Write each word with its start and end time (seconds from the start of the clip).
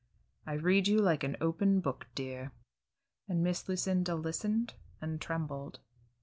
I 0.47 0.53
read 0.53 0.87
you 0.87 0.97
like 0.97 1.23
an 1.23 1.37
open 1.39 1.79
book, 1.79 2.07
dear." 2.15 2.53
And 3.27 3.43
Miss 3.43 3.69
Lucinda 3.69 4.15
listened 4.15 4.73
and 4.99 5.21
trembled. 5.21 5.77